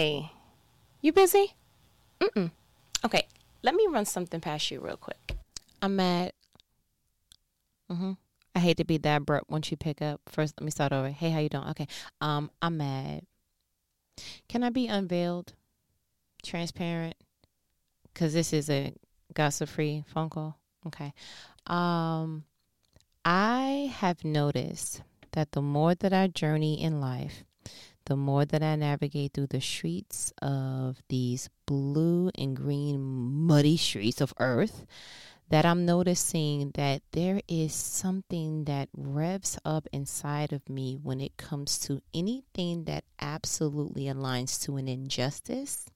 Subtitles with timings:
[0.00, 0.32] Hey,
[1.02, 1.52] you busy?
[2.20, 2.50] Mm-mm.
[3.04, 3.26] Okay,
[3.62, 5.36] let me run something past you real quick.
[5.82, 6.32] I'm mad.
[7.92, 8.12] Mm-hmm.
[8.54, 10.22] I hate to be that abrupt once you pick up.
[10.26, 11.10] First, let me start over.
[11.10, 11.68] Hey, how you doing?
[11.68, 11.86] Okay.
[12.22, 13.26] Um, I'm mad.
[14.48, 15.52] Can I be unveiled,
[16.42, 17.16] transparent?
[18.04, 18.94] Because this is a
[19.34, 20.56] gossip-free phone call.
[20.86, 21.12] Okay.
[21.66, 22.44] Um,
[23.22, 27.44] I have noticed that the more that I journey in life,
[28.10, 34.20] the more that I navigate through the streets of these blue and green muddy streets
[34.20, 34.84] of earth,
[35.48, 41.36] that I'm noticing that there is something that revs up inside of me when it
[41.36, 45.86] comes to anything that absolutely aligns to an injustice,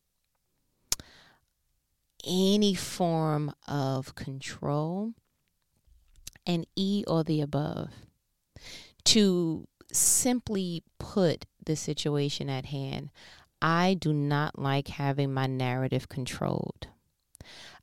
[2.24, 5.14] any form of control,
[6.46, 7.90] and E or the above.
[9.06, 13.10] To simply put the situation at hand,
[13.62, 16.88] I do not like having my narrative controlled.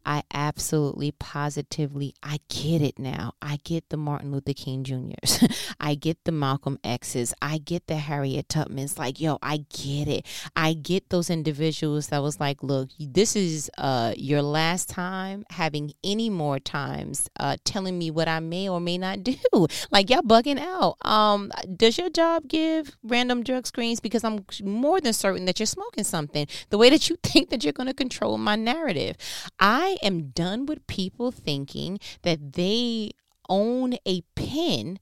[0.05, 3.33] I absolutely positively I get it now.
[3.41, 5.43] I get the Martin Luther King Juniors.
[5.79, 7.33] I get the Malcolm X's.
[7.41, 8.97] I get the Harriet Tubmans.
[8.97, 10.25] Like, yo, I get it.
[10.55, 15.93] I get those individuals that was like, look, this is uh your last time having
[16.03, 19.35] any more times uh telling me what I may or may not do.
[19.89, 20.95] Like y'all bugging out.
[21.05, 25.67] Um does your job give random drug screens because I'm more than certain that you're
[25.67, 26.47] smoking something.
[26.69, 29.15] The way that you think that you're going to control my narrative.
[29.59, 33.11] I I am done with people thinking that they
[33.49, 34.99] own a pen,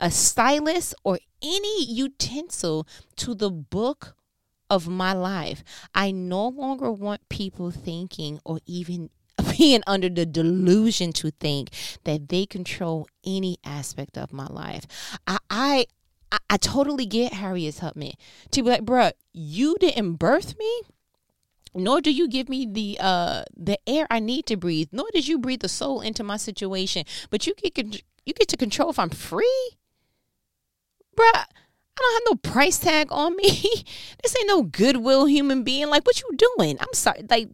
[0.00, 4.16] a stylus, or any utensil to the book
[4.70, 5.62] of my life.
[5.94, 9.10] I no longer want people thinking or even
[9.58, 11.68] being under the delusion to think
[12.04, 14.86] that they control any aspect of my life.
[15.26, 15.86] I, I
[16.48, 18.12] I, totally get Harriet Tubman
[18.52, 20.80] to be like, bruh, you didn't birth me
[21.74, 25.28] nor do you give me the uh the air I need to breathe, nor did
[25.28, 27.04] you breathe the soul into my situation.
[27.30, 29.70] But you get you get to control if I'm free,
[31.16, 31.44] bruh.
[31.94, 33.48] I don't have no price tag on me.
[34.22, 35.88] this ain't no goodwill human being.
[35.88, 36.78] Like, what you doing?
[36.80, 37.22] I'm sorry.
[37.28, 37.50] Like,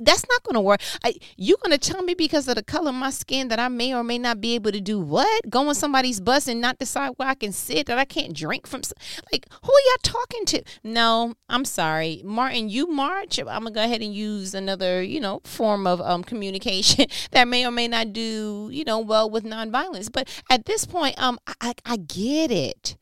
[0.00, 0.80] that's not going to work.
[1.04, 3.68] I, you going to tell me because of the color of my skin that I
[3.68, 5.50] may or may not be able to do what?
[5.50, 8.66] Go on somebody's bus and not decide where I can sit, that I can't drink
[8.66, 8.82] from.
[9.30, 10.62] Like, who are y'all talking to?
[10.82, 12.22] No, I'm sorry.
[12.24, 13.38] Martin, you march.
[13.38, 17.48] I'm going to go ahead and use another, you know, form of um, communication that
[17.48, 20.10] may or may not do, you know, well with nonviolence.
[20.10, 22.96] But at this point, um, I, I get it.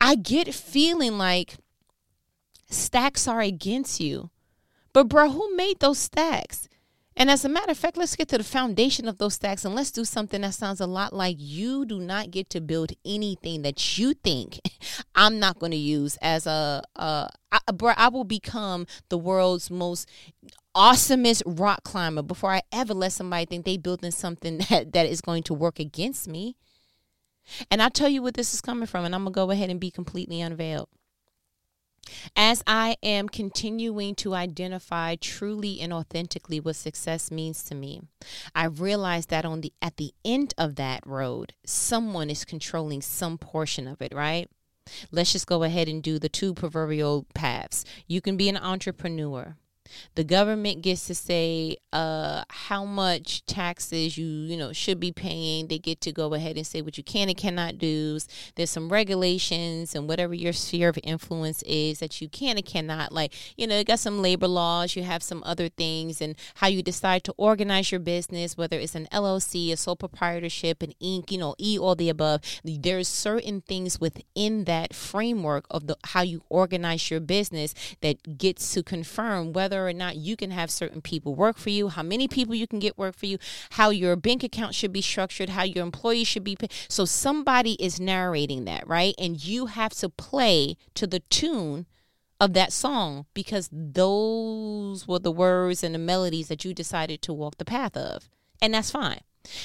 [0.00, 1.56] I get feeling like
[2.68, 4.30] stacks are against you.
[4.96, 6.70] But, bro, who made those stacks?
[7.14, 9.74] And as a matter of fact, let's get to the foundation of those stacks and
[9.74, 13.60] let's do something that sounds a lot like you do not get to build anything
[13.60, 14.58] that you think
[15.14, 19.70] I'm not going to use as a, uh, I, bro, I will become the world's
[19.70, 20.08] most
[20.74, 25.20] awesomest rock climber before I ever let somebody think they building something that, that is
[25.20, 26.56] going to work against me.
[27.70, 29.68] And I'll tell you what this is coming from, and I'm going to go ahead
[29.68, 30.88] and be completely unveiled.
[32.34, 38.02] As I am continuing to identify truly and authentically what success means to me,
[38.54, 43.38] I realize that on the at the end of that road, someone is controlling some
[43.38, 44.48] portion of it, right?
[45.10, 47.84] Let's just go ahead and do the two proverbial paths.
[48.06, 49.56] You can be an entrepreneur.
[50.14, 55.68] The government gets to say uh, how much taxes you you know should be paying.
[55.68, 58.18] They get to go ahead and say what you can and cannot do.
[58.54, 63.12] There's some regulations and whatever your sphere of influence is that you can and cannot.
[63.12, 64.96] Like you know, you got some labor laws.
[64.96, 68.94] You have some other things and how you decide to organize your business, whether it's
[68.94, 71.30] an LLC, a sole proprietorship, an Inc.
[71.30, 72.40] You know, E all the above.
[72.64, 78.72] There's certain things within that framework of the how you organize your business that gets
[78.74, 82.02] to confirm whether whether or not you can have certain people work for you, how
[82.02, 83.38] many people you can get work for you,
[83.70, 86.72] how your bank account should be structured, how your employees should be paid.
[86.88, 89.14] So somebody is narrating that, right?
[89.18, 91.86] And you have to play to the tune
[92.40, 97.34] of that song because those were the words and the melodies that you decided to
[97.34, 98.30] walk the path of.
[98.62, 99.20] And that's fine.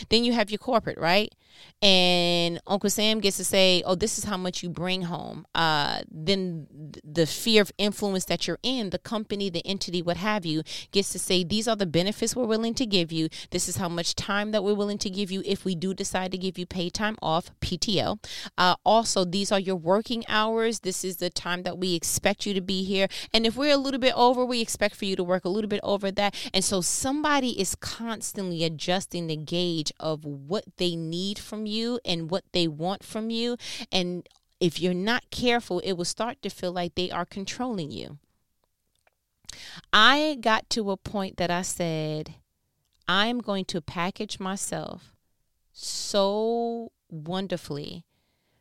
[0.10, 1.34] Then you have your corporate, right?
[1.82, 6.02] and Uncle Sam gets to say, "Oh, this is how much you bring home." Uh,
[6.12, 6.68] then
[7.04, 10.62] the fear of influence that you're in, the company, the entity, what have you,
[10.92, 13.30] gets to say, "These are the benefits we're willing to give you.
[13.50, 16.32] This is how much time that we're willing to give you if we do decide
[16.32, 18.20] to give you paid time off, PTO.
[18.58, 20.82] Uh, also, these are your working hours.
[20.82, 23.08] This is the time that we expect you to be here.
[23.34, 25.70] And if we're a little bit over, we expect for you to work a little
[25.70, 26.36] bit over that.
[26.54, 32.32] And so somebody is constantly adjusting the gauge of what they need." from you and
[32.32, 33.58] what they want from you
[33.92, 34.28] and
[34.62, 38.20] if you're not careful, it will start to feel like they are controlling you.
[39.92, 42.36] I got to a point that I said,
[43.08, 45.16] I'm going to package myself
[45.74, 48.06] so wonderfully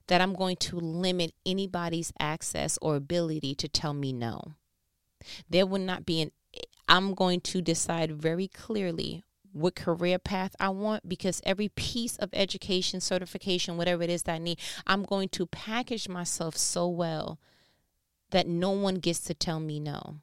[0.07, 4.55] that I'm going to limit anybody's access or ability to tell me no.
[5.51, 6.33] There will not be an,
[6.89, 9.23] I'm going to decide very clearly
[9.53, 14.35] what career path I want because every piece of education, certification, whatever it is that
[14.35, 17.39] I need, I'm going to package myself so well
[18.31, 20.17] that no one gets to tell me no.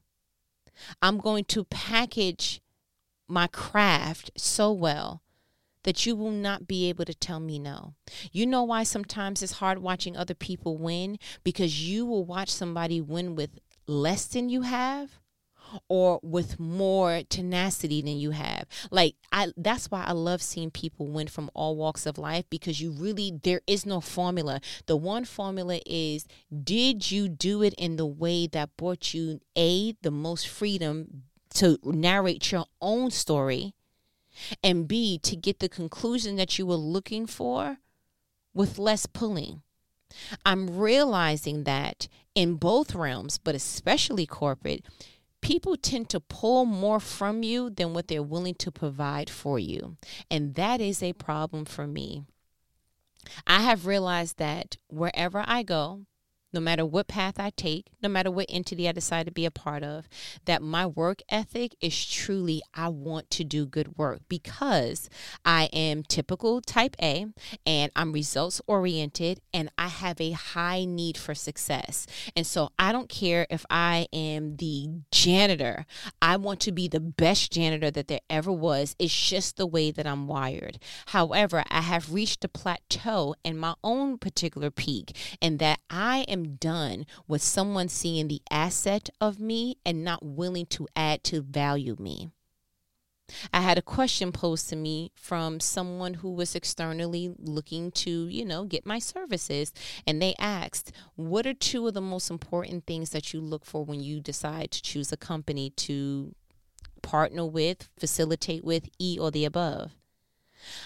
[1.02, 2.62] I'm going to package
[3.28, 5.22] my craft so well
[5.84, 7.94] that you will not be able to tell me no.
[8.32, 11.18] You know why sometimes it's hard watching other people win?
[11.44, 13.52] Because you will watch somebody win with
[13.88, 15.12] less than you have
[15.88, 18.66] or with more tenacity than you have.
[18.92, 22.82] Like I that's why I love seeing people win from all walks of life because
[22.82, 24.62] you really there is no formula.
[24.86, 26.26] The one formula is
[26.64, 31.24] did you do it in the way that brought you a the most freedom
[31.56, 33.74] to narrate your own story
[34.64, 37.78] and b to get the conclusion that you were looking for
[38.54, 39.62] with less pulling.
[40.46, 44.86] I'm realizing that in both realms, but especially corporate,
[45.42, 49.98] people tend to pull more from you than what they're willing to provide for you.
[50.30, 52.24] And that is a problem for me.
[53.46, 56.07] I have realized that wherever I go,
[56.54, 59.52] no matter what path I take, no matter what entity I decide to be a
[59.52, 60.08] part of,
[60.46, 65.10] that my work ethic is truly I want to do good work because
[65.44, 67.28] I am typical type A
[67.66, 72.06] and I'm results oriented and I have a high need for success.
[72.36, 75.86] And so I don't care if I am the janitor,
[76.22, 78.96] I want to be the best janitor that there ever was.
[79.00, 80.80] It's just the way that I'm wired.
[81.08, 86.37] However, I have reached a plateau in my own particular peak and that I am
[86.38, 91.42] am done with someone seeing the asset of me and not willing to add to
[91.42, 92.30] value me.
[93.52, 98.46] I had a question posed to me from someone who was externally looking to, you
[98.46, 99.74] know, get my services.
[100.06, 103.84] And they asked, What are two of the most important things that you look for
[103.84, 106.36] when you decide to choose a company to
[107.02, 109.92] partner with, facilitate with, E or the above?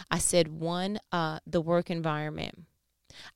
[0.10, 2.66] I said, One, uh, the work environment.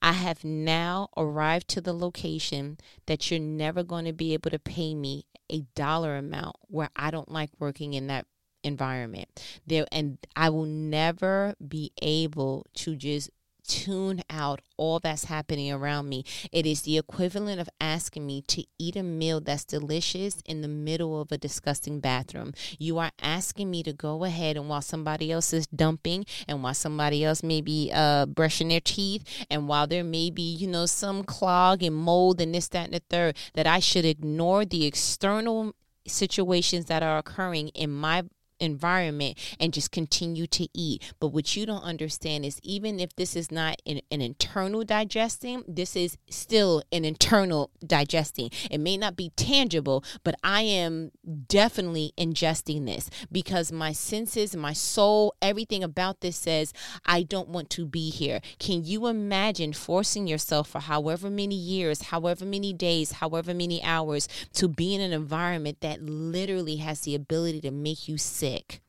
[0.02, 4.60] I have now arrived to the location that you're never going to be able to
[4.60, 8.26] pay me a dollar amount where I don't like working in that
[8.64, 9.28] environment.
[9.66, 13.30] There and I will never be able to just
[13.68, 16.24] tune out all that's happening around me.
[16.52, 20.68] It is the equivalent of asking me to eat a meal that's delicious in the
[20.68, 22.54] middle of a disgusting bathroom.
[22.78, 26.74] You are asking me to go ahead and while somebody else is dumping and while
[26.74, 30.86] somebody else may be uh, brushing their teeth and while there may be, you know,
[30.86, 34.86] some clog and mold and this, that, and the third, that I should ignore the
[34.86, 35.74] external
[36.08, 38.24] situations that are occurring in my
[38.60, 41.14] environment and just continue to eat.
[41.20, 45.64] But what you don't understand is even if this is not an, an, internal digesting,
[45.68, 48.50] this is still an internal digesting.
[48.72, 51.12] It may not be tangible, but I am
[51.48, 56.74] definitely ingesting this because my senses, my soul, everything about this says,
[57.06, 58.40] I don't want to be here.
[58.60, 64.28] Can you imagine forcing yourself for however many years, however many days, however many hours
[64.54, 68.45] to be in an environment that literally has the ability to make you sick?
[68.46, 68.82] Sick.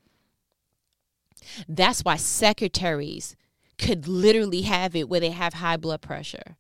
[1.69, 3.37] That's why secretaries
[3.79, 6.57] could literally have it where they have high blood pressure.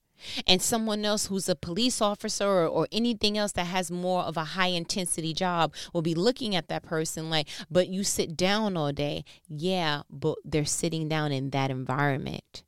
[0.46, 4.38] And someone else who's a police officer or, or, anything else that has more of
[4.38, 8.78] a high intensity job will be looking at that person like, but you sit down
[8.78, 9.24] all day.
[9.46, 12.64] Yeah, but they're sitting down in that environment.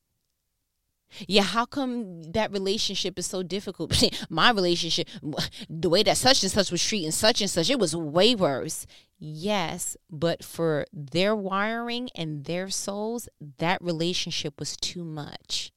[1.27, 4.03] Yeah, how come that relationship is so difficult?
[4.31, 5.09] My relationship,
[5.71, 8.87] the way that such and such was treating such and such, it was way worse.
[9.19, 15.73] Yes, but for their wiring and their souls, that relationship was too much.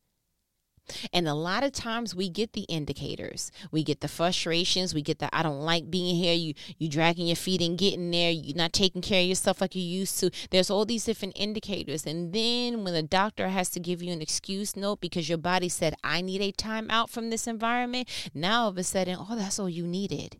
[1.13, 3.51] And a lot of times we get the indicators.
[3.71, 4.93] We get the frustrations.
[4.93, 6.33] We get the I don't like being here.
[6.33, 8.31] You you dragging your feet and getting there.
[8.31, 10.31] You're not taking care of yourself like you used to.
[10.50, 12.05] There's all these different indicators.
[12.05, 15.69] And then when the doctor has to give you an excuse note because your body
[15.69, 19.36] said, I need a time out from this environment, now all of a sudden, oh,
[19.36, 20.39] that's all you needed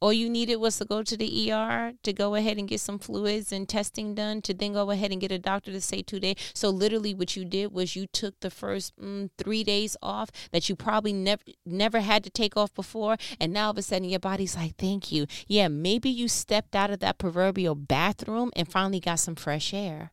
[0.00, 2.98] all you needed was to go to the ER to go ahead and get some
[2.98, 6.20] fluids and testing done to then go ahead and get a doctor to say two
[6.20, 6.36] days.
[6.54, 10.68] So literally, what you did was you took the first mm, three days off that
[10.68, 14.08] you probably never never had to take off before, and now all of a sudden
[14.08, 18.70] your body's like, "Thank you." Yeah, maybe you stepped out of that proverbial bathroom and
[18.70, 20.12] finally got some fresh air.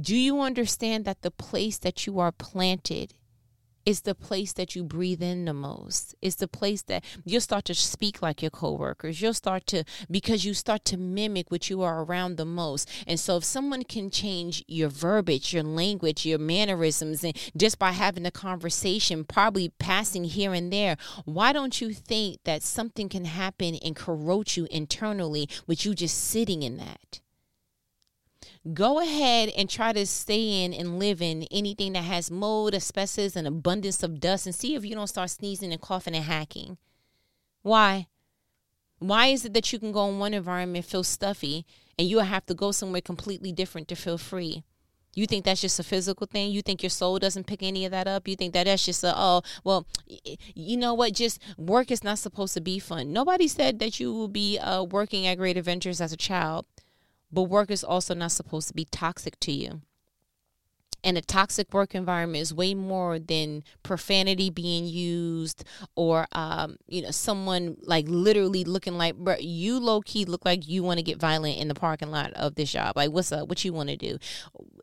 [0.00, 3.14] Do you understand that the place that you are planted
[3.84, 6.14] It's the place that you breathe in the most.
[6.22, 9.20] It's the place that you'll start to speak like your coworkers.
[9.20, 12.88] You'll start to because you start to mimic what you are around the most.
[13.06, 17.90] And so if someone can change your verbiage, your language, your mannerisms and just by
[17.90, 23.24] having a conversation, probably passing here and there, why don't you think that something can
[23.24, 27.21] happen and corrode you internally with you just sitting in that?
[28.72, 33.34] Go ahead and try to stay in and live in anything that has mold, asbestos,
[33.34, 36.78] and abundance of dust and see if you don't start sneezing and coughing and hacking.
[37.62, 38.06] Why?
[38.98, 41.66] Why is it that you can go in one environment feel stuffy
[41.98, 44.62] and you have to go somewhere completely different to feel free?
[45.14, 46.52] You think that's just a physical thing?
[46.52, 48.26] You think your soul doesn't pick any of that up?
[48.26, 49.86] You think that that's just a, oh, well,
[50.54, 51.12] you know what?
[51.12, 53.12] Just work is not supposed to be fun.
[53.12, 56.64] Nobody said that you will be uh, working at Great Adventures as a child.
[57.32, 59.80] But work is also not supposed to be toxic to you.
[61.04, 65.64] And a toxic work environment is way more than profanity being used
[65.96, 70.68] or, um, you know, someone like literally looking like, bro, you low key look like
[70.68, 72.96] you want to get violent in the parking lot of this job.
[72.96, 73.48] Like, what's up?
[73.48, 74.18] What you want to do?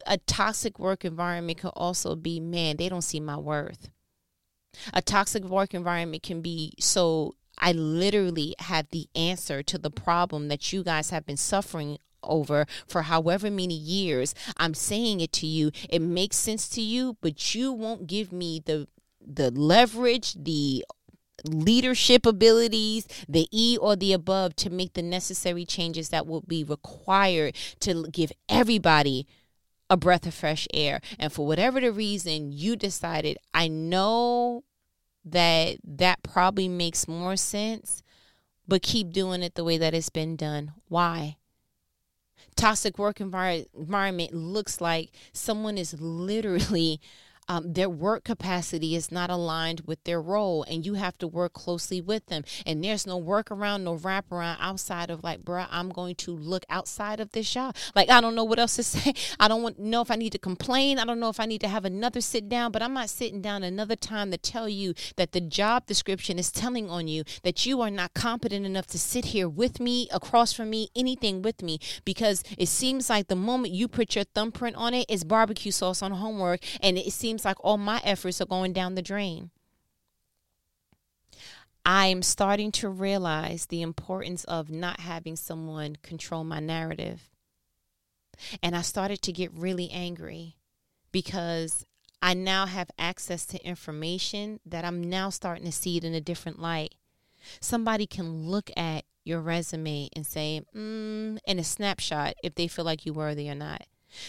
[0.05, 3.89] A toxic work environment could also be, man, they don't see my worth.
[4.93, 10.47] A toxic work environment can be so I literally have the answer to the problem
[10.47, 14.35] that you guys have been suffering over for however many years.
[14.57, 15.71] I'm saying it to you.
[15.89, 18.87] It makes sense to you, but you won't give me the
[19.25, 20.85] the leverage, the
[21.45, 26.63] leadership abilities, the E or the above to make the necessary changes that will be
[26.63, 29.27] required to give everybody
[29.89, 31.01] a breath of fresh air.
[31.17, 34.63] And for whatever the reason you decided, I know
[35.25, 38.03] that that probably makes more sense,
[38.67, 40.73] but keep doing it the way that it's been done.
[40.87, 41.37] Why?
[42.59, 46.99] toxic work environment looks like someone is literally
[47.49, 51.53] um, their work capacity is not aligned with their role and you have to work
[51.53, 52.43] closely with them.
[52.65, 57.19] And there's no workaround no wraparound outside of like bruh i'm going to look outside
[57.19, 57.75] of this job.
[57.95, 59.13] Like i don't know what else to say.
[59.39, 60.99] I don't want know if i need to complain.
[60.99, 63.41] I don't know if i need to have another sit down but i'm not sitting
[63.41, 67.65] down another time to tell you that the job description is telling on you that
[67.65, 71.63] you are not competent enough to sit here with me across from me anything with
[71.63, 75.71] me because it seems like the moment you put your thumbprint on it it's barbecue
[75.71, 79.01] sauce on homework and it seems seems like all my efforts are going down the
[79.01, 79.51] drain.
[81.85, 87.29] I'm starting to realize the importance of not having someone control my narrative.
[88.61, 90.57] And I started to get really angry
[91.13, 91.85] because
[92.21, 96.21] I now have access to information that I'm now starting to see it in a
[96.21, 96.95] different light.
[97.61, 102.83] Somebody can look at your resume and say, mm, in a snapshot, if they feel
[102.83, 103.85] like you're worthy or not.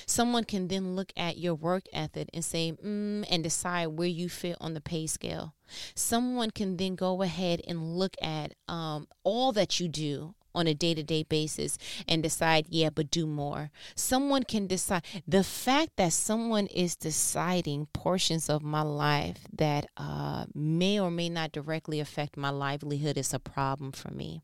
[0.07, 4.29] Someone can then look at your work ethic and say, mm, and decide where you
[4.29, 5.55] fit on the pay scale.
[5.95, 10.75] Someone can then go ahead and look at um, all that you do on a
[10.75, 13.71] day to day basis and decide, yeah, but do more.
[13.95, 15.03] Someone can decide.
[15.27, 21.29] The fact that someone is deciding portions of my life that uh, may or may
[21.29, 24.43] not directly affect my livelihood is a problem for me.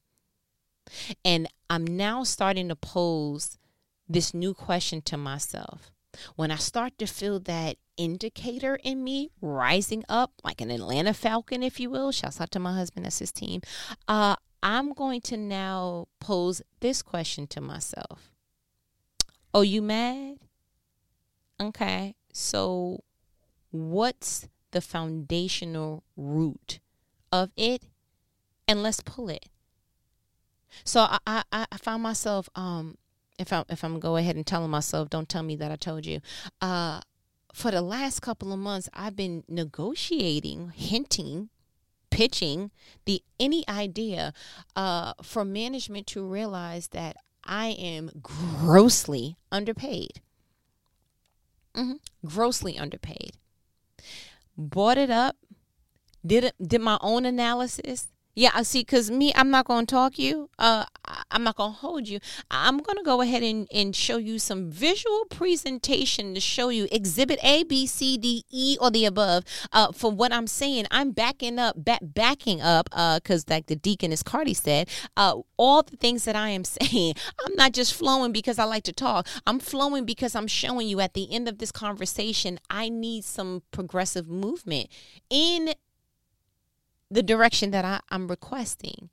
[1.24, 3.58] And I'm now starting to pose
[4.08, 5.90] this new question to myself.
[6.34, 11.62] When I start to feel that indicator in me rising up, like an Atlanta Falcon,
[11.62, 13.60] if you will, shouts out to my husband, that's his team.
[14.08, 18.32] Uh, I'm going to now pose this question to myself.
[19.52, 20.38] Oh, you mad?
[21.60, 22.14] Okay.
[22.32, 23.02] So,
[23.70, 26.80] what's the foundational root
[27.30, 27.84] of it?
[28.68, 29.48] And let's pull it.
[30.84, 32.98] So I, I, I found myself um
[33.38, 36.06] if I'm if I'm go ahead and telling myself, don't tell me that I told
[36.06, 36.20] you.
[36.60, 37.00] Uh,
[37.52, 41.48] for the last couple of months, I've been negotiating, hinting,
[42.10, 42.70] pitching
[43.06, 44.32] the any idea
[44.74, 50.20] uh, for management to realize that I am grossly underpaid.
[51.74, 52.26] Mm-hmm.
[52.26, 53.32] Grossly underpaid.
[54.58, 55.36] Bought it up,
[56.24, 58.84] did it, did my own analysis, yeah, I see.
[58.84, 60.50] Cause me, I'm not gonna talk you.
[60.58, 60.84] Uh,
[61.30, 62.20] I'm not gonna hold you.
[62.50, 67.38] I'm gonna go ahead and, and show you some visual presentation to show you Exhibit
[67.42, 69.44] A, B, C, D, E, or the above.
[69.72, 72.90] Uh, for what I'm saying, I'm backing up, back, backing up.
[72.92, 77.14] Uh, cause like the deaconess Cardi said, uh, all the things that I am saying,
[77.42, 79.26] I'm not just flowing because I like to talk.
[79.46, 83.62] I'm flowing because I'm showing you at the end of this conversation, I need some
[83.70, 84.90] progressive movement
[85.30, 85.72] in
[87.10, 89.10] the direction that I, I'm requesting.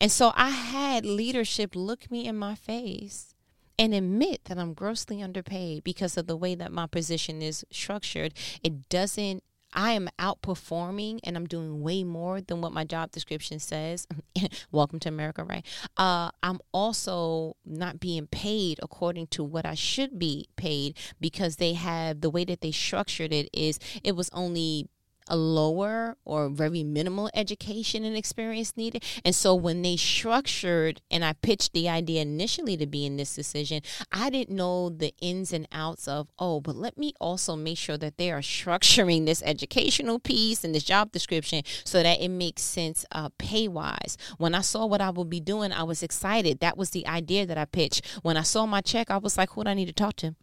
[0.00, 3.34] And so I had leadership look me in my face
[3.78, 8.34] and admit that I'm grossly underpaid because of the way that my position is structured.
[8.62, 13.58] It doesn't I am outperforming and I'm doing way more than what my job description
[13.58, 14.06] says.
[14.72, 15.64] Welcome to America, right?
[15.96, 21.74] Uh, I'm also not being paid according to what I should be paid because they
[21.74, 24.88] have the way that they structured it is it was only
[25.28, 29.04] a lower or very minimal education and experience needed.
[29.24, 33.34] And so when they structured and I pitched the idea initially to be in this
[33.34, 33.82] decision,
[34.12, 37.98] I didn't know the ins and outs of, oh, but let me also make sure
[37.98, 42.62] that they are structuring this educational piece and this job description so that it makes
[42.62, 44.16] sense uh, pay wise.
[44.38, 46.60] When I saw what I would be doing, I was excited.
[46.60, 48.06] That was the idea that I pitched.
[48.22, 50.34] When I saw my check, I was like, who do I need to talk to?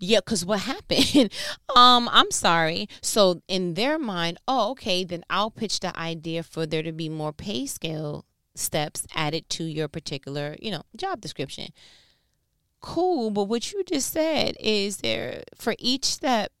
[0.00, 1.32] Yeah, because what happened?
[1.76, 2.88] um, I'm sorry.
[3.02, 7.08] So in their mind, oh, okay, then I'll pitch the idea for there to be
[7.08, 11.72] more pay scale steps added to your particular, you know, job description.
[12.80, 16.52] Cool, but what you just said is there for each step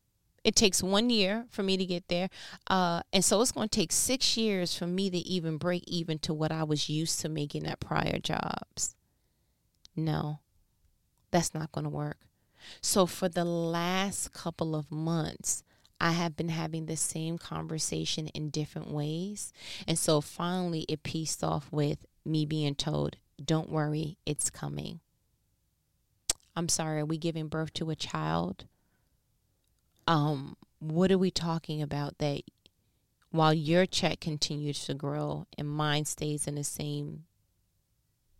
[0.42, 2.28] it takes one year for me to get there
[2.68, 6.18] uh, and so it's going to take six years for me to even break even
[6.18, 8.94] to what i was used to making at prior jobs
[9.96, 10.38] no
[11.30, 12.18] that's not going to work
[12.80, 15.64] so for the last couple of months,
[16.00, 19.52] I have been having the same conversation in different ways.
[19.86, 25.00] And so finally, it pieced off with me being told, don't worry, it's coming.
[26.56, 28.66] I'm sorry, are we giving birth to a child?
[30.06, 32.42] Um, what are we talking about that
[33.30, 37.24] while your check continues to grow and mine stays in the same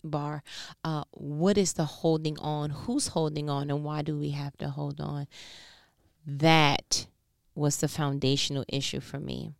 [0.04, 0.42] bar
[0.84, 2.70] uh, what is the holding on?
[2.70, 5.26] Who's holding on and why do we have to hold on?
[6.26, 7.06] That
[7.54, 9.52] was the foundational issue for me.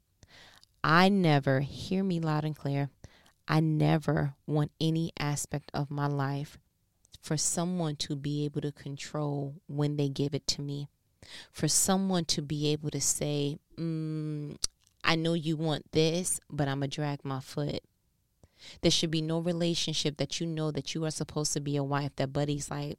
[0.82, 2.90] I never hear me loud and clear
[3.46, 6.58] i never want any aspect of my life
[7.20, 10.88] for someone to be able to control when they give it to me.
[11.50, 14.56] For someone to be able to say mm,
[15.02, 17.80] i know you want this but i'm gonna drag my foot
[18.82, 21.84] there should be no relationship that you know that you are supposed to be a
[21.84, 22.98] wife that buddy's like,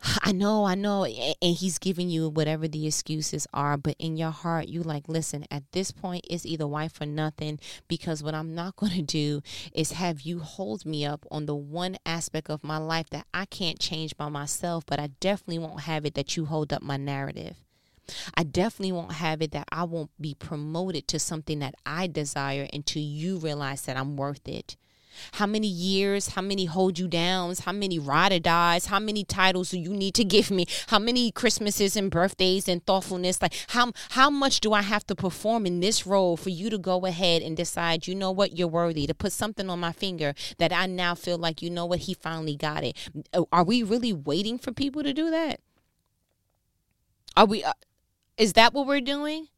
[0.22, 1.04] I know, I know.
[1.04, 3.76] And he's giving you whatever the excuses are.
[3.76, 7.58] But in your heart, you like, listen, at this point, it's either wife or nothing.
[7.88, 11.54] Because what I'm not going to do is have you hold me up on the
[11.54, 14.84] one aspect of my life that I can't change by myself.
[14.86, 17.56] But I definitely won't have it that you hold up my narrative.
[18.34, 22.68] I definitely won't have it that I won't be promoted to something that I desire
[22.72, 24.76] until you realize that I'm worth it.
[25.32, 29.24] How many years, how many hold you downs, how many ride or dies, how many
[29.24, 30.66] titles do you need to give me?
[30.88, 33.40] How many Christmases and birthdays and thoughtfulness?
[33.40, 36.78] Like how how much do I have to perform in this role for you to
[36.78, 40.34] go ahead and decide, you know what, you're worthy, to put something on my finger
[40.58, 42.96] that I now feel like, you know what, he finally got it.
[43.52, 45.60] Are we really waiting for people to do that?
[47.36, 47.72] Are we uh,
[48.36, 49.48] is that what we're doing?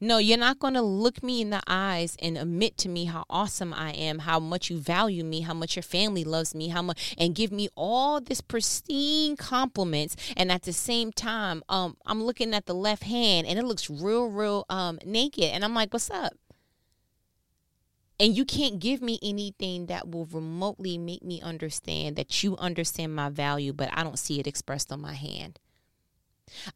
[0.00, 3.24] No, you're not going to look me in the eyes and admit to me how
[3.28, 6.82] awesome I am, how much you value me, how much your family loves me, how
[6.82, 10.14] much, and give me all this pristine compliments.
[10.36, 13.90] And at the same time, um, I'm looking at the left hand and it looks
[13.90, 16.34] real, real um naked, and I'm like, "What's up?"
[18.20, 23.16] And you can't give me anything that will remotely make me understand that you understand
[23.16, 25.58] my value, but I don't see it expressed on my hand.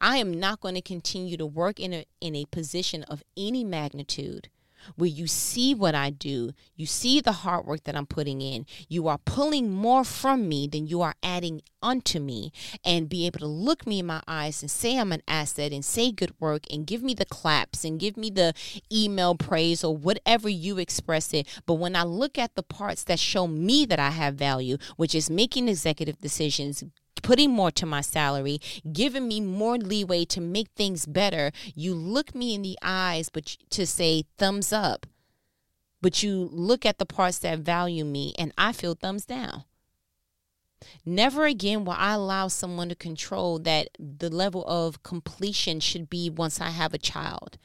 [0.01, 3.65] I am not going to continue to work in a in a position of any
[3.65, 4.49] magnitude
[4.97, 8.67] where you see what I do, you see the hard work that I'm putting in,
[8.89, 12.53] you are pulling more from me than you are adding unto me,
[12.85, 15.85] and be able to look me in my eyes and say I'm an asset and
[15.85, 18.55] say good work and give me the claps and give me the
[18.93, 21.47] email praise or whatever you express it.
[21.67, 25.15] But when I look at the parts that show me that I have value, which
[25.15, 26.85] is making executive decisions,
[27.23, 28.59] putting more to my salary,
[28.93, 31.53] giving me more leeway to make things better.
[31.75, 35.07] You look me in the eyes, but to say thumbs up,
[36.01, 39.65] but you look at the parts that value me and I feel thumbs down.
[41.05, 46.29] Never again will I allow someone to control that the level of completion should be
[46.29, 47.57] once I have a child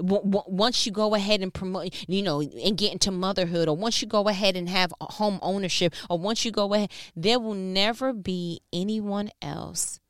[0.00, 4.08] once you go ahead and promote, you know, and get into motherhood, or once you
[4.08, 8.60] go ahead and have home ownership, or once you go ahead, there will never be
[8.72, 10.00] anyone else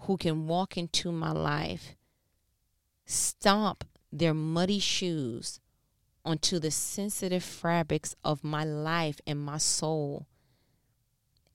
[0.00, 1.96] who can walk into my life,
[3.06, 5.60] stomp their muddy shoes
[6.24, 10.26] onto the sensitive fabrics of my life and my soul,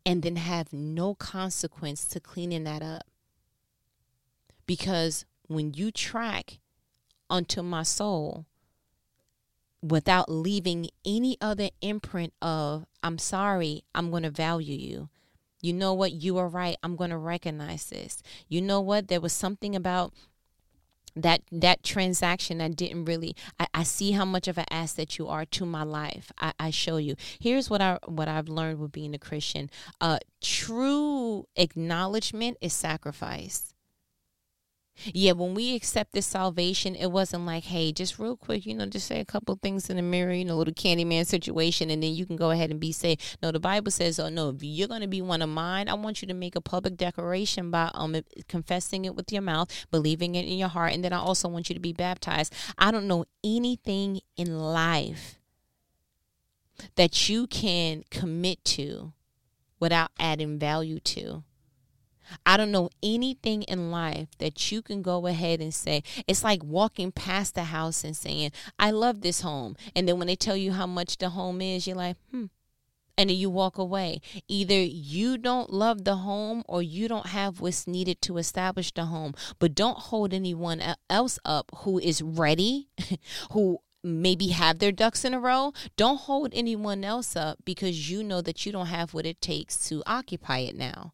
[0.06, 3.04] and then have no consequence to cleaning that up.
[4.66, 6.60] Because when you track
[7.30, 8.46] unto my soul
[9.82, 15.10] without leaving any other imprint of, I'm sorry, I'm going to value you.
[15.62, 16.14] You know what?
[16.14, 16.78] You are right.
[16.84, 18.22] I'm going to recognize this.
[18.48, 19.08] You know what?
[19.08, 20.14] There was something about
[21.16, 25.28] that that transaction that didn't really I, I see how much of an asset you
[25.28, 28.92] are to my life I, I show you here's what i what i've learned with
[28.92, 33.74] being a christian uh true acknowledgement is sacrifice
[35.06, 39.08] yeah, when we accepted salvation, it wasn't like, hey, just real quick, you know, just
[39.08, 42.26] say a couple things in the mirror, you know, little Candyman situation, and then you
[42.26, 43.38] can go ahead and be saved.
[43.42, 45.94] No, the Bible says, oh no, if you're going to be one of mine, I
[45.94, 48.16] want you to make a public declaration by um
[48.48, 51.70] confessing it with your mouth, believing it in your heart, and then I also want
[51.70, 52.54] you to be baptized.
[52.78, 55.40] I don't know anything in life
[56.96, 59.14] that you can commit to
[59.80, 61.44] without adding value to.
[62.46, 66.04] I don't know anything in life that you can go ahead and say.
[66.28, 69.76] It's like walking past the house and saying, I love this home.
[69.96, 72.46] And then when they tell you how much the home is, you're like, hmm.
[73.18, 74.22] And then you walk away.
[74.48, 79.06] Either you don't love the home or you don't have what's needed to establish the
[79.06, 79.34] home.
[79.60, 82.88] But don't hold anyone else up who is ready,
[83.52, 85.74] who maybe have their ducks in a row.
[85.98, 89.90] Don't hold anyone else up because you know that you don't have what it takes
[89.90, 91.14] to occupy it now.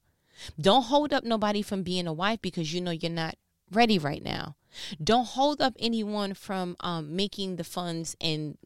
[0.59, 3.35] Don't hold up nobody from being a wife because you know you're not
[3.71, 4.55] ready right now.
[5.01, 8.57] Don't hold up anyone from um, making the funds and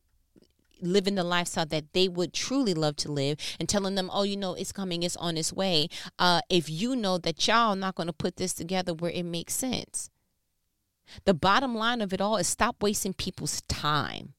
[0.82, 4.38] living the lifestyle that they would truly love to live and telling them, oh, you
[4.38, 5.90] know, it's coming, it's on its way.
[6.18, 9.56] Uh, if you know that y'all not going to put this together where it makes
[9.56, 10.10] sense.
[11.26, 14.34] The bottom line of it all is stop wasting people's time.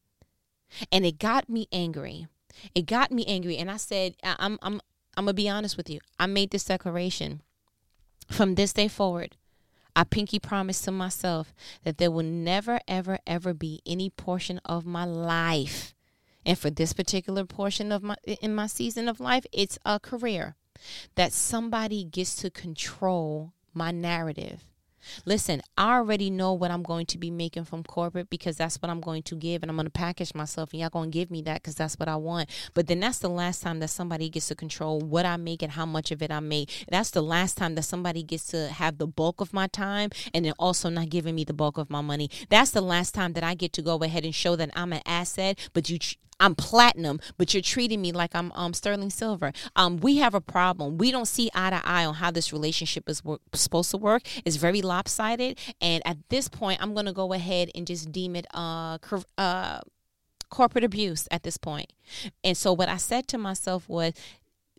[0.93, 2.29] And it got me angry.
[2.75, 3.57] It got me angry.
[3.57, 4.81] And I said, I'm, I'm,
[5.17, 6.01] I'm going to be honest with you.
[6.19, 7.43] I made this declaration.
[8.31, 9.37] From this day forward,
[9.97, 14.87] I pinky promise to myself that there will never, ever, ever be any portion of
[14.87, 15.95] my life.
[16.47, 20.57] And for this particular portion of my in my season of life, it's a career
[21.17, 24.70] that somebody gets to control my narrative
[25.25, 28.91] Listen, I already know what I'm going to be making from corporate because that's what
[28.91, 31.31] I'm going to give and I'm going to package myself and y'all going to give
[31.31, 32.51] me that because that's what I want.
[32.75, 35.73] But then that's the last time that somebody gets to control what I make and
[35.73, 36.87] how much of it I make.
[36.91, 40.45] That's the last time that somebody gets to have the bulk of my time and
[40.45, 42.31] then also not giving me the bulk of my money.
[42.49, 45.03] That's the last time that I get to go ahead and show that I'm an
[45.07, 45.99] asset, but you
[46.41, 49.53] I'm platinum, but you're treating me like I'm um, sterling silver.
[49.77, 50.99] Um, we have a problem.
[50.99, 54.23] We don't see eye to eye on how this relationship is work, supposed to work.
[54.45, 58.35] It's very lopsided, and at this point, I'm going to go ahead and just deem
[58.35, 58.99] it uh,
[59.37, 59.81] uh,
[60.49, 61.93] corporate abuse at this point.
[62.43, 64.15] And so, what I said to myself was,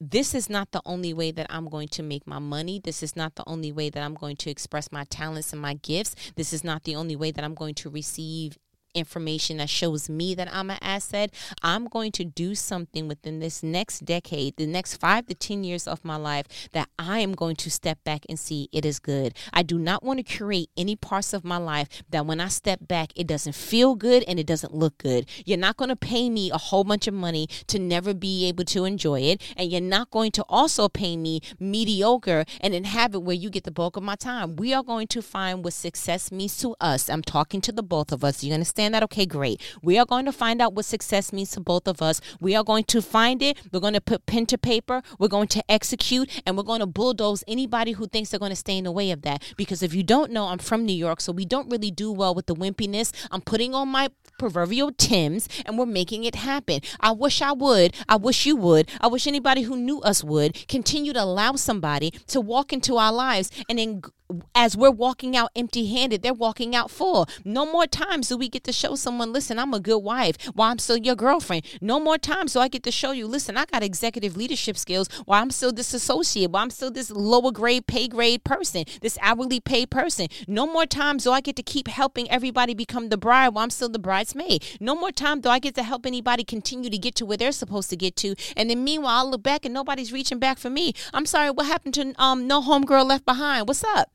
[0.03, 2.81] this is not the only way that I'm going to make my money.
[2.83, 5.75] This is not the only way that I'm going to express my talents and my
[5.75, 6.15] gifts.
[6.35, 8.57] This is not the only way that I'm going to receive
[8.93, 13.63] information that shows me that I'm an asset, I'm going to do something within this
[13.63, 17.55] next decade, the next five to 10 years of my life, that I am going
[17.57, 19.33] to step back and see it is good.
[19.53, 22.79] I do not want to create any parts of my life that when I step
[22.87, 25.27] back, it doesn't feel good and it doesn't look good.
[25.45, 28.65] You're not going to pay me a whole bunch of money to never be able
[28.65, 29.41] to enjoy it.
[29.57, 33.71] And you're not going to also pay me mediocre and inhabit where you get the
[33.71, 34.55] bulk of my time.
[34.55, 37.09] We are going to find what success means to us.
[37.09, 38.43] I'm talking to the both of us.
[38.43, 38.80] You understand?
[38.81, 39.03] Understand that?
[39.03, 39.61] Okay, great.
[39.83, 42.19] We are going to find out what success means to both of us.
[42.39, 43.57] We are going to find it.
[43.71, 45.03] We're going to put pen to paper.
[45.19, 48.55] We're going to execute and we're going to bulldoze anybody who thinks they're going to
[48.55, 49.43] stay in the way of that.
[49.55, 52.33] Because if you don't know, I'm from New York, so we don't really do well
[52.33, 53.11] with the wimpiness.
[53.29, 56.81] I'm putting on my proverbial Timbs and we're making it happen.
[56.99, 57.95] I wish I would.
[58.09, 58.89] I wish you would.
[58.99, 63.13] I wish anybody who knew us would continue to allow somebody to walk into our
[63.13, 64.01] lives and then
[64.55, 67.27] as we're walking out empty handed, they're walking out full.
[67.45, 70.71] No more times do we get to show someone, listen, I'm a good wife while
[70.71, 71.65] I'm still your girlfriend.
[71.81, 75.07] No more times do I get to show you, listen, I got executive leadership skills
[75.25, 79.17] while I'm still this associate, while I'm still this lower grade, pay grade person, this
[79.21, 80.27] hourly paid person.
[80.47, 83.69] No more times do I get to keep helping everybody become the bride while I'm
[83.69, 84.63] still the bridesmaid.
[84.79, 87.51] No more time do I get to help anybody continue to get to where they're
[87.51, 88.35] supposed to get to.
[88.55, 90.93] And then meanwhile, I look back and nobody's reaching back for me.
[91.13, 93.67] I'm sorry, what happened to um no homegirl left behind?
[93.67, 94.09] What's up?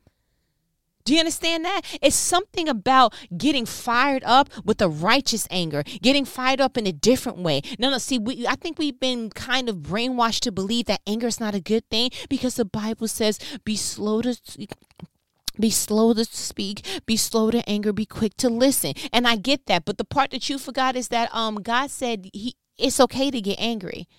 [1.07, 1.83] Do you understand that?
[2.01, 6.91] It's something about getting fired up with a righteous anger, getting fired up in a
[6.91, 7.61] different way.
[7.79, 11.27] No, no, see, we, I think we've been kind of brainwashed to believe that anger
[11.27, 14.37] is not a good thing because the Bible says, be slow to
[15.57, 18.93] be slow to speak, be slow to anger, be quick to listen.
[19.13, 22.29] And I get that, but the part that you forgot is that um God said
[22.33, 24.09] he it's okay to get angry.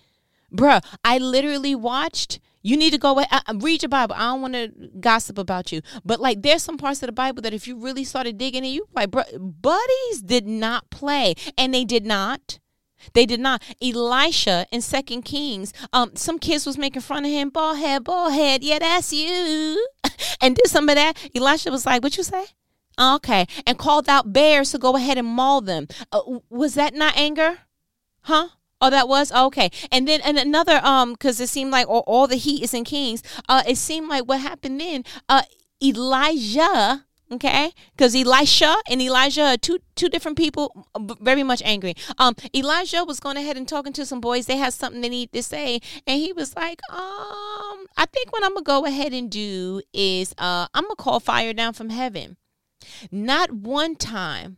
[0.51, 4.15] Bruh, I literally watched you need to go uh, read your Bible.
[4.17, 7.43] I don't want to gossip about you, but like there's some parts of the Bible
[7.43, 11.85] that if you really started digging in, you like buddies did not play, and they
[11.85, 12.59] did not.
[13.15, 13.63] They did not.
[13.81, 18.33] Elisha in Second Kings, um, some kids was making fun of him, bald head, bald
[18.33, 18.65] head.
[18.65, 19.87] Yeah, that's you.
[20.41, 21.17] and did some of that.
[21.35, 22.47] Elisha was like, "What you say?"
[22.99, 25.87] Okay, and called out bears to go ahead and maul them.
[26.11, 27.59] Uh, was that not anger?
[28.23, 28.49] Huh?
[28.81, 29.71] Oh, that was okay.
[29.91, 32.85] And then and another um, because it seemed like all, all the heat is in
[32.85, 33.23] Kings.
[33.49, 35.05] Uh, it seemed like what happened then.
[35.29, 35.43] Uh,
[35.83, 40.87] Elijah okay because elisha and elijah are two two different people
[41.21, 44.73] very much angry um elijah was going ahead and talking to some boys they had
[44.73, 48.65] something they need to say and he was like um i think what i'm gonna
[48.65, 52.37] go ahead and do is uh i'm gonna call fire down from heaven
[53.11, 54.57] not one time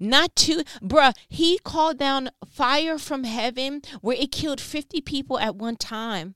[0.00, 5.56] not two bruh he called down fire from heaven where it killed 50 people at
[5.56, 6.34] one time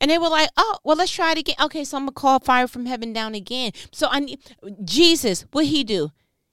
[0.00, 2.38] and they were like, "Oh, well, let's try it again." Okay, so I'm gonna call
[2.40, 3.72] fire from heaven down again.
[3.92, 4.40] So I need
[4.84, 5.44] Jesus.
[5.50, 6.10] What he do?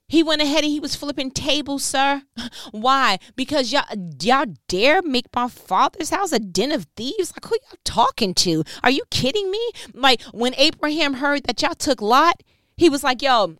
[0.07, 2.23] He went ahead and he was flipping tables, sir.
[2.71, 3.19] Why?
[3.35, 3.85] Because y'all,
[4.19, 7.31] y'all dare make my father's house a den of thieves?
[7.31, 8.63] Like, who y'all talking to?
[8.83, 9.71] Are you kidding me?
[9.93, 12.41] Like, when Abraham heard that y'all took Lot,
[12.75, 13.57] he was like, yo,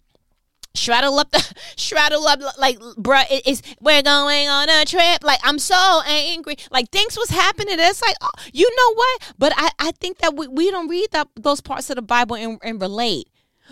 [0.74, 5.24] straddle up the straddle up like bruh it is we're going on a trip.
[5.24, 6.58] Like i'm so angry.
[6.72, 7.76] Like things was happening.
[7.80, 9.34] It's like oh, you know what?
[9.38, 12.36] But i i think that we, we don't read that those parts of the bible
[12.36, 13.28] and, and relate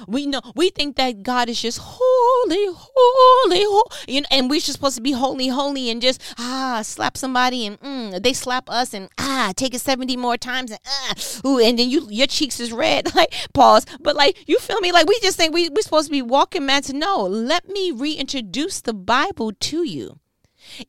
[0.07, 4.59] we know we think that God is just holy, holy, holy, you know, and we're
[4.59, 8.69] just supposed to be holy, holy, and just ah slap somebody and mm, they slap
[8.69, 11.13] us and ah take it seventy more times and ah
[11.45, 14.91] ooh, and then you your cheeks is red like pause, but like you feel me?
[14.91, 17.23] Like we just think we we're supposed to be walking mad to no.
[17.23, 20.19] Let me reintroduce the Bible to you.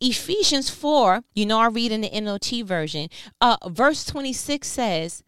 [0.01, 3.09] Ephesians 4, you know, I read in the NLT version,
[3.41, 5.23] uh, verse 26 says,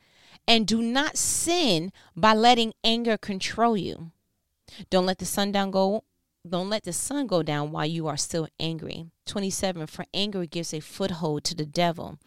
[0.50, 4.10] and do not sin by letting anger control you.
[4.90, 6.02] Don't let the sun down go
[6.48, 9.06] don't let the sun go down while you are still angry.
[9.26, 12.18] 27 for anger gives a foothold to the devil.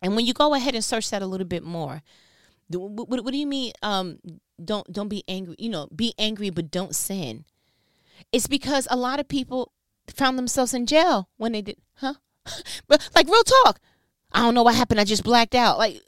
[0.00, 2.02] And when you go ahead and search that a little bit more,
[2.68, 4.18] what, what, what do you mean um
[4.64, 7.44] don't don't be angry, you know, be angry but don't sin.
[8.32, 9.72] It's because a lot of people
[10.08, 12.14] found themselves in jail when they did, huh?
[12.88, 13.78] but like real talk.
[14.32, 15.00] I don't know what happened.
[15.00, 15.78] I just blacked out.
[15.78, 16.00] Like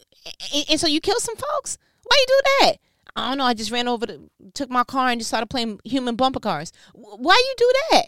[0.55, 1.79] and, and so you kill some folks.
[2.05, 2.77] Why you do that?
[3.17, 3.45] I don't know.
[3.45, 6.73] I just ran over to took my car and just started playing human bumper cars.
[6.95, 8.05] Why you do that?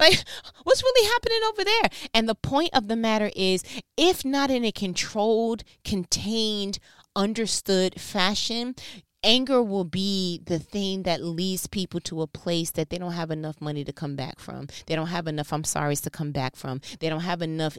[0.00, 0.24] Like,
[0.62, 2.08] what's really happening over there?
[2.14, 3.62] And the point of the matter is,
[3.96, 6.78] if not in a controlled, contained,
[7.14, 8.74] understood fashion,
[9.22, 13.30] anger will be the thing that leads people to a place that they don't have
[13.30, 14.68] enough money to come back from.
[14.86, 16.80] They don't have enough I'm sorry to come back from.
[17.00, 17.76] They don't have enough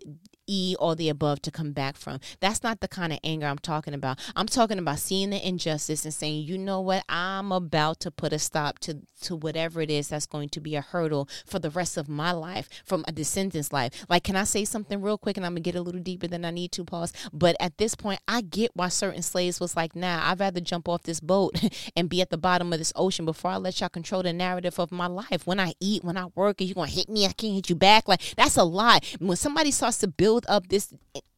[0.50, 2.20] E or the above to come back from.
[2.40, 4.20] That's not the kind of anger I'm talking about.
[4.36, 8.34] I'm talking about seeing the injustice and saying, you know what, I'm about to put
[8.34, 11.70] a stop to, to whatever it is that's going to be a hurdle for the
[11.70, 14.06] rest of my life, from a descendant's life.
[14.10, 15.38] Like, can I say something real quick?
[15.38, 17.14] And I'm going to get a little deeper than I need to pause.
[17.32, 20.90] But at this point, I get why certain slaves was like, nah, I'd rather jump
[20.90, 21.62] off this boat
[21.96, 24.80] and be at the bottom of this ocean before I let y'all control the narrative
[24.80, 25.46] of my life.
[25.46, 27.70] When I eat, when I work, and you going to hit me, I can't hit
[27.70, 28.08] you back.
[28.08, 29.00] Like, that's a lie.
[29.20, 30.94] When somebody starts to build build up this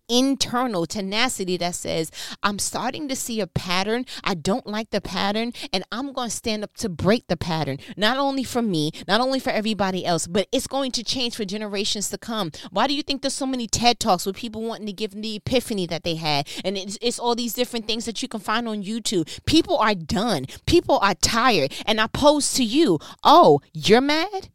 [0.10, 2.12] internal tenacity that says,
[2.44, 4.06] I'm starting to see a pattern.
[4.26, 7.78] I don't like the pattern, and I'm going to stand up to break the pattern,
[7.96, 11.46] not only for me, not only for everybody else, but it's going to change for
[11.46, 12.52] generations to come.
[12.72, 15.38] Why do you think there's so many TED Talks with people wanting to give the
[15.38, 16.46] epiphany that they had?
[16.66, 19.30] And it's, it's all these different things that you can find on YouTube.
[19.46, 21.74] People are done, people are tired.
[21.86, 24.50] And I pose to you, oh, you're mad?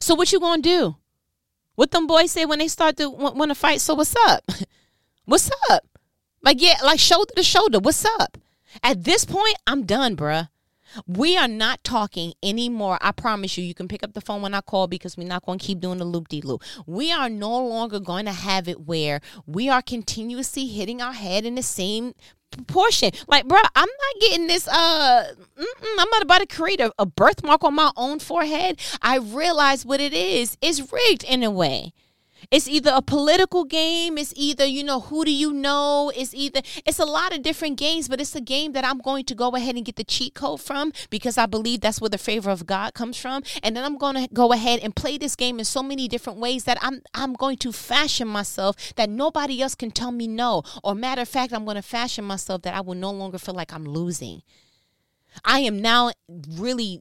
[0.00, 0.96] So what you going to do?
[1.74, 3.80] What them boys say when they start to want to fight?
[3.80, 4.44] So what's up?
[5.24, 5.84] what's up?
[6.42, 7.78] Like yeah, like shoulder to shoulder.
[7.78, 8.38] What's up?
[8.82, 10.48] At this point, I'm done, bruh.
[11.06, 12.98] We are not talking anymore.
[13.00, 15.44] I promise you, you can pick up the phone when I call because we're not
[15.44, 16.62] going to keep doing the loop de loop.
[16.86, 21.46] We are no longer going to have it where we are continuously hitting our head
[21.46, 22.14] in the same
[22.52, 23.10] proportion.
[23.28, 24.68] Like, bro, I'm not getting this.
[24.68, 28.80] Uh, I'm not about to create a, a birthmark on my own forehead.
[29.00, 30.56] I realize what it is.
[30.60, 31.92] It's rigged in a way.
[32.50, 36.12] It's either a political game, it's either, you know, who do you know?
[36.14, 39.24] It's either it's a lot of different games, but it's a game that I'm going
[39.26, 42.18] to go ahead and get the cheat code from because I believe that's where the
[42.18, 43.42] favor of God comes from.
[43.62, 46.38] And then I'm going to go ahead and play this game in so many different
[46.38, 50.62] ways that I'm I'm going to fashion myself that nobody else can tell me no.
[50.82, 53.54] Or matter of fact, I'm going to fashion myself that I will no longer feel
[53.54, 54.42] like I'm losing.
[55.44, 57.00] I am now really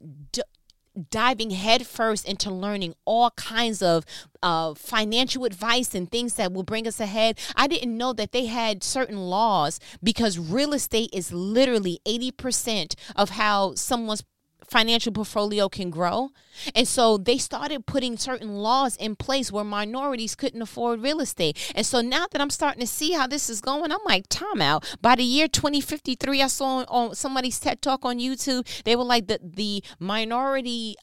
[1.10, 4.06] diving headfirst into learning all kinds of
[4.44, 7.40] uh, financial advice and things that will bring us ahead.
[7.56, 13.32] I didn't know that they had certain laws because real estate is literally 80% of
[13.32, 14.24] how someone's
[14.72, 16.30] financial portfolio can grow.
[16.74, 21.72] And so they started putting certain laws in place where minorities couldn't afford real estate.
[21.76, 24.62] And so now that I'm starting to see how this is going, I'm like, time
[24.62, 24.86] out.
[25.02, 29.28] By the year 2053, I saw on, somebody's TED talk on YouTube, they were like
[29.28, 30.96] the the minority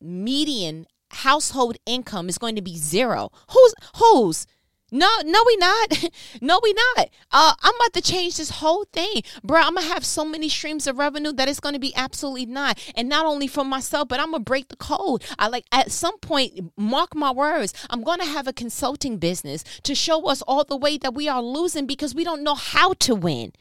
[0.00, 3.30] median household income is going to be zero.
[3.50, 4.46] Who's whose?
[4.94, 6.04] No, no, we not.
[6.40, 7.10] no, we not.
[7.32, 9.60] Uh, I'm about to change this whole thing, bro.
[9.60, 13.08] I'm gonna have so many streams of revenue that it's gonna be absolutely not, and
[13.08, 15.24] not only for myself, but I'm gonna break the code.
[15.36, 17.74] I like at some point, mark my words.
[17.90, 21.42] I'm gonna have a consulting business to show us all the way that we are
[21.42, 23.52] losing because we don't know how to win.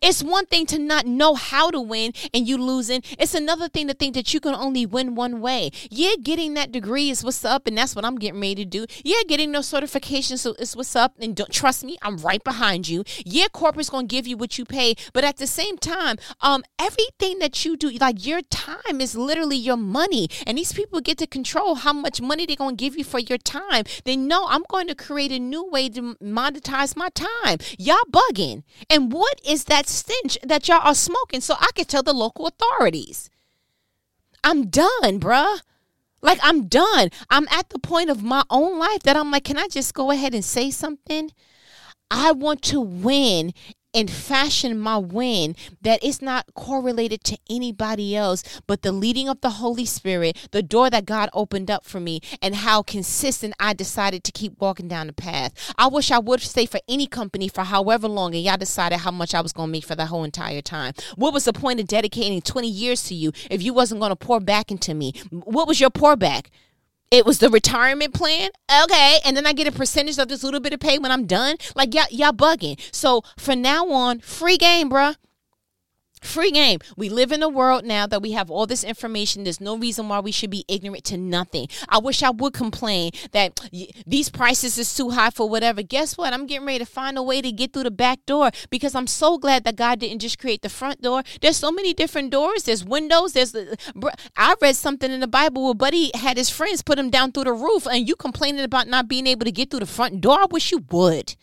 [0.00, 3.02] It's one thing to not know how to win and you losing.
[3.18, 5.70] It's another thing to think that you can only win one way.
[5.90, 8.86] Yeah, getting that degree is what's up, and that's what I'm getting ready to do.
[9.04, 13.04] Yeah, getting those certifications is what's up, and trust me, I'm right behind you.
[13.24, 17.38] Yeah, corporate's gonna give you what you pay, but at the same time, um, everything
[17.38, 21.26] that you do, like your time is literally your money, and these people get to
[21.26, 23.84] control how much money they're gonna give you for your time.
[24.04, 27.58] They know I'm going to create a new way to monetize my time.
[27.78, 32.02] Y'all bugging, and what is that stench that y'all are smoking so I could tell
[32.02, 33.30] the local authorities.
[34.44, 35.60] I'm done, bruh.
[36.22, 37.08] Like, I'm done.
[37.30, 40.10] I'm at the point of my own life that I'm like, can I just go
[40.10, 41.30] ahead and say something?
[42.10, 43.54] I want to win
[43.94, 49.40] and fashion my win that it's not correlated to anybody else but the leading of
[49.40, 53.72] the Holy Spirit, the door that God opened up for me, and how consistent I
[53.72, 55.52] decided to keep walking down the path.
[55.76, 59.10] I wish I would stay for any company for however long, and y'all decided how
[59.10, 60.94] much I was going to make for the whole entire time.
[61.16, 64.16] What was the point of dedicating 20 years to you if you wasn't going to
[64.16, 65.12] pour back into me?
[65.30, 66.50] What was your pour back?
[67.10, 68.50] It was the retirement plan.
[68.84, 69.18] Okay.
[69.24, 71.56] And then I get a percentage of this little bit of pay when I'm done.
[71.74, 72.80] Like, y'all, y'all bugging.
[72.92, 75.16] So from now on, free game, bruh.
[76.20, 76.80] Free game.
[76.98, 79.44] We live in a world now that we have all this information.
[79.44, 81.68] There's no reason why we should be ignorant to nothing.
[81.88, 83.58] I wish I would complain that
[84.06, 85.82] these prices is too high for whatever.
[85.82, 86.34] Guess what?
[86.34, 89.06] I'm getting ready to find a way to get through the back door because I'm
[89.06, 91.22] so glad that God didn't just create the front door.
[91.40, 92.64] There's so many different doors.
[92.64, 93.32] There's windows.
[93.32, 93.56] There's
[94.36, 97.44] I read something in the Bible where Buddy had his friends put him down through
[97.44, 100.38] the roof, and you complaining about not being able to get through the front door.
[100.38, 101.34] I wish you would.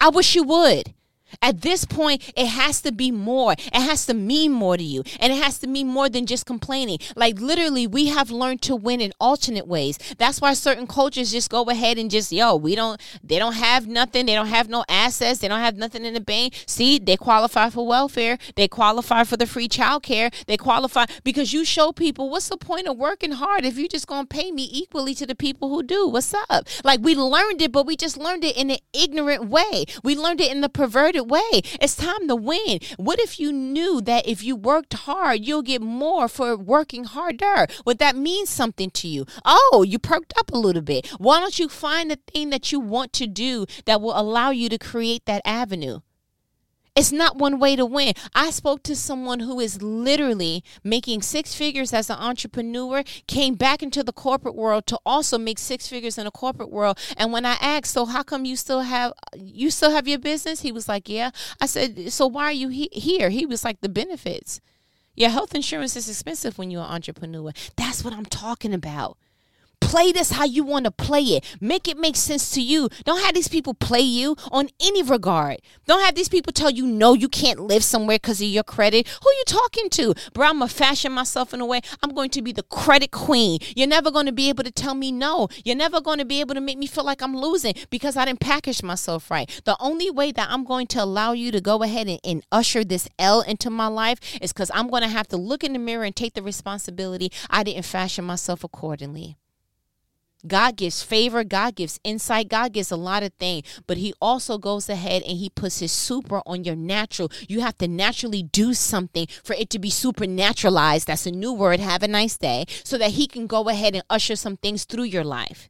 [0.00, 0.94] I wish you would.
[1.42, 3.52] At this point, it has to be more.
[3.52, 5.02] It has to mean more to you.
[5.20, 6.98] And it has to mean more than just complaining.
[7.16, 9.98] Like literally, we have learned to win in alternate ways.
[10.18, 13.86] That's why certain cultures just go ahead and just, yo, we don't, they don't have
[13.86, 14.26] nothing.
[14.26, 15.40] They don't have no assets.
[15.40, 16.64] They don't have nothing in the bank.
[16.66, 18.38] See, they qualify for welfare.
[18.56, 20.30] They qualify for the free child care.
[20.46, 24.06] They qualify because you show people what's the point of working hard if you're just
[24.06, 26.08] gonna pay me equally to the people who do?
[26.08, 26.68] What's up?
[26.82, 29.84] Like we learned it, but we just learned it in an ignorant way.
[30.02, 31.62] We learned it in the perverted way.
[31.80, 32.80] It's time to win.
[32.96, 37.66] What if you knew that if you worked hard, you'll get more for working harder?
[37.84, 39.26] Would that mean something to you?
[39.44, 41.08] Oh, you perked up a little bit.
[41.18, 44.68] Why don't you find the thing that you want to do that will allow you
[44.68, 46.00] to create that avenue?
[46.96, 48.14] It's not one way to win.
[48.36, 53.82] I spoke to someone who is literally making six figures as an entrepreneur, came back
[53.82, 56.96] into the corporate world to also make six figures in a corporate world.
[57.16, 60.60] And when I asked, "So how come you still have you still have your business?"
[60.60, 61.30] He was like, "Yeah."
[61.60, 64.60] I said, "So why are you he- here?" He was like, "The benefits."
[65.16, 67.52] Your health insurance is expensive when you're an entrepreneur.
[67.76, 69.16] That's what I'm talking about.
[69.84, 71.44] Play this how you want to play it.
[71.60, 72.88] Make it make sense to you.
[73.04, 75.58] Don't have these people play you on any regard.
[75.86, 79.06] Don't have these people tell you no, you can't live somewhere because of your credit.
[79.06, 80.14] Who are you talking to?
[80.32, 81.80] Bro, I'm going to fashion myself in a way.
[82.02, 83.58] I'm going to be the credit queen.
[83.76, 85.48] You're never going to be able to tell me no.
[85.64, 88.24] You're never going to be able to make me feel like I'm losing because I
[88.24, 89.48] didn't package myself right.
[89.64, 92.84] The only way that I'm going to allow you to go ahead and, and usher
[92.84, 95.78] this L into my life is because I'm going to have to look in the
[95.78, 97.30] mirror and take the responsibility.
[97.50, 99.36] I didn't fashion myself accordingly.
[100.46, 104.58] God gives favor, God gives insight, God gives a lot of things, but He also
[104.58, 107.30] goes ahead and He puts His super on your natural.
[107.48, 111.06] You have to naturally do something for it to be supernaturalized.
[111.06, 111.80] That's a new word.
[111.80, 112.66] Have a nice day.
[112.84, 115.68] So that He can go ahead and usher some things through your life.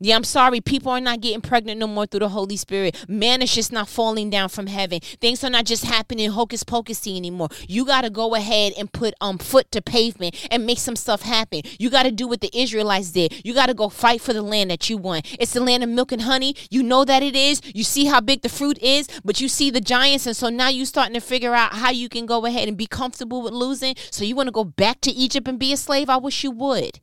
[0.00, 0.60] Yeah, I'm sorry.
[0.60, 3.04] People are not getting pregnant no more through the Holy Spirit.
[3.08, 5.00] Man is just not falling down from heaven.
[5.00, 7.48] Things are not just happening hocus pocusy anymore.
[7.66, 11.22] You got to go ahead and put um foot to pavement and make some stuff
[11.22, 11.62] happen.
[11.80, 13.44] You got to do what the Israelites did.
[13.44, 15.26] You got to go fight for the land that you want.
[15.40, 16.54] It's the land of milk and honey.
[16.70, 17.60] You know that it is.
[17.74, 20.68] You see how big the fruit is, but you see the giants, and so now
[20.68, 23.96] you're starting to figure out how you can go ahead and be comfortable with losing.
[24.12, 26.08] So you want to go back to Egypt and be a slave?
[26.08, 27.00] I wish you would.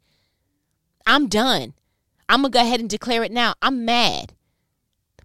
[1.06, 1.74] I'm done.
[2.28, 3.56] I'm going to go ahead and declare it now.
[3.62, 4.34] I'm mad.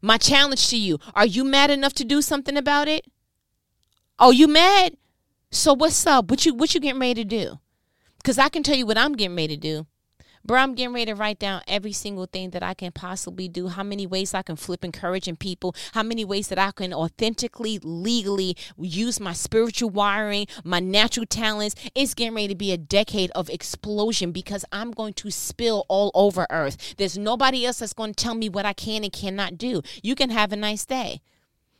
[0.02, 3.06] My challenge to you are you mad enough to do something about it?
[4.18, 4.96] Are you mad?
[5.50, 6.30] So what's up?
[6.30, 7.58] What you what you getting ready to do?
[8.18, 9.86] Because I can tell you what I'm getting ready to do.
[10.50, 13.68] Bro, I'm getting ready to write down every single thing that I can possibly do,
[13.68, 17.78] how many ways I can flip encouraging people, how many ways that I can authentically,
[17.84, 21.76] legally use my spiritual wiring, my natural talents.
[21.94, 26.10] It's getting ready to be a decade of explosion because I'm going to spill all
[26.14, 26.96] over earth.
[26.96, 29.82] There's nobody else that's going to tell me what I can and cannot do.
[30.02, 31.20] You can have a nice day.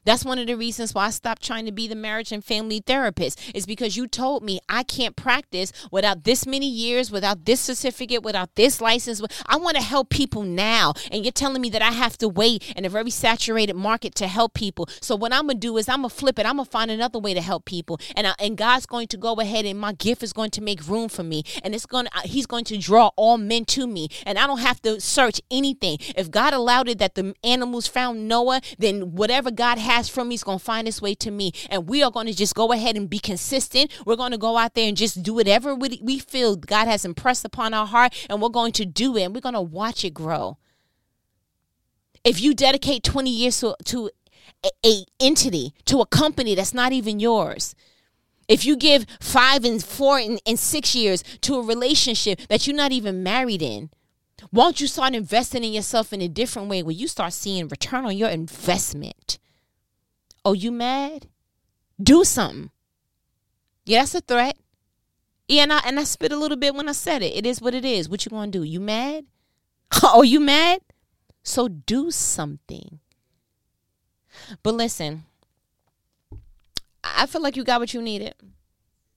[0.04, 2.82] That's one of the reasons why I stopped trying to be the marriage and family
[2.84, 3.40] therapist.
[3.54, 8.22] Is because you told me I can't practice without this many years, without this certificate,
[8.22, 9.20] without this license.
[9.46, 10.94] I want to help people now.
[11.10, 14.26] And you're telling me that I have to wait in a very saturated market to
[14.26, 14.88] help people.
[15.00, 16.46] So what I'm going to do is I'm going to flip it.
[16.46, 18.00] I'm going to find another way to help people.
[18.16, 20.86] And I, and God's going to go ahead and my gift is going to make
[20.88, 21.42] room for me.
[21.62, 24.08] And it's going to, uh, he's going to draw all men to me.
[24.24, 25.98] And I don't have to search anything.
[26.16, 30.44] If God allowed it that the animals found Noah, then whatever God from me is
[30.44, 31.52] going to find its way to me.
[31.68, 33.90] And we are going to just go ahead and be consistent.
[34.06, 37.44] We're going to go out there and just do whatever we feel God has impressed
[37.44, 40.14] upon our heart, and we're going to do it, and we're going to watch it
[40.14, 40.58] grow.
[42.22, 44.10] If you dedicate 20 years to, to
[44.64, 47.74] a, a entity, to a company that's not even yours,
[48.46, 52.76] if you give five and four and, and six years to a relationship that you're
[52.76, 53.90] not even married in,
[54.52, 58.04] won't you start investing in yourself in a different way where you start seeing return
[58.04, 59.39] on your investment?
[60.44, 61.26] Oh, you mad?
[62.02, 62.70] Do something.
[63.84, 64.56] Yeah, that's a threat.
[65.48, 67.36] Yeah, and I and I spit a little bit when I said it.
[67.36, 68.08] It is what it is.
[68.08, 68.62] What you gonna do?
[68.62, 69.24] You mad?
[70.02, 70.80] oh, you mad?
[71.42, 73.00] So do something.
[74.62, 75.24] But listen,
[77.02, 78.34] I feel like you got what you needed.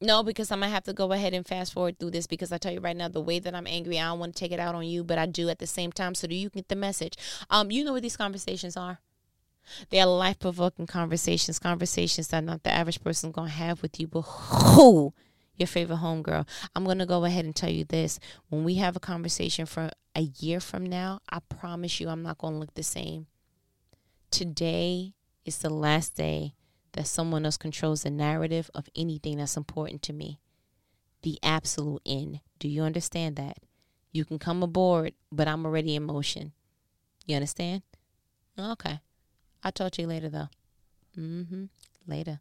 [0.02, 2.58] No, because I'm gonna have to go ahead and fast forward through this because I
[2.58, 4.60] tell you right now, the way that I'm angry, I don't want to take it
[4.60, 6.70] out on you, but I do at the same time so that you can get
[6.70, 7.14] the message.
[7.50, 9.00] Um, you know what these conversations are.
[9.90, 14.08] They are life provoking conversations, conversations that not the average person gonna have with you,
[14.08, 15.14] but who
[15.58, 16.48] your favorite homegirl.
[16.76, 18.20] I'm gonna go ahead and tell you this.
[18.50, 22.38] When we have a conversation for a year from now, I promise you I'm not
[22.38, 23.28] gonna look the same.
[24.32, 25.14] Today
[25.46, 26.56] is the last day
[26.94, 30.40] that someone else controls the narrative of anything that's important to me.
[31.22, 32.42] The absolute end.
[32.60, 33.58] Do you understand that?
[34.12, 36.54] You can come aboard, but I'm already in motion.
[37.26, 37.82] You understand?
[38.58, 39.00] Okay.
[39.64, 40.50] I'll talk to you later, though.
[41.18, 41.66] Mm-hmm.
[42.08, 42.40] Later.